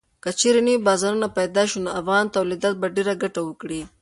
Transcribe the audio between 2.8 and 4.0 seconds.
به ډېره ګټه وکړي.